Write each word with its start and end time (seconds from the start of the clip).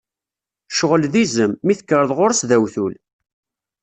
Ccɣel 0.73 1.03
d 1.13 1.15
izem, 1.23 1.51
mi 1.65 1.73
tekkreḍ 1.75 2.11
ɣer-s 2.17 2.41
d 2.49 2.51
awtul. 2.55 2.93